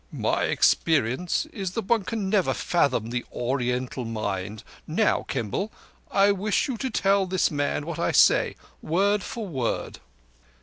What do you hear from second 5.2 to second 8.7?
Kimball, I wish you to tell this man what I say